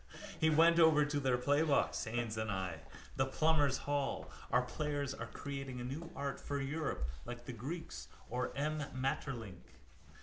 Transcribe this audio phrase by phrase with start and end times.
[0.41, 2.79] We went over to their playbox, Haines and I,
[3.17, 4.31] the plumbers' hall.
[4.51, 8.83] Our players are creating a new art for Europe like the Greeks or M.
[8.95, 9.75] Maeterlinck.